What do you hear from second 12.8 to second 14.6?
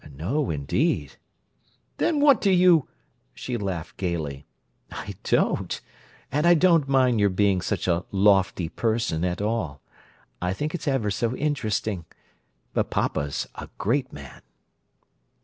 papa's a great man!"